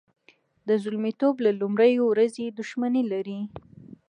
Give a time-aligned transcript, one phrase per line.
[0.67, 3.39] د زلمیتوب له لومړۍ ورځې دښمني لري.